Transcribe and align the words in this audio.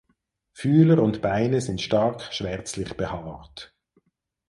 Fühler 0.55 1.03
und 1.03 1.21
Beine 1.21 1.61
sind 1.61 1.79
stark 1.79 2.33
schwärzlich 2.33 2.97
behaart. 2.97 3.71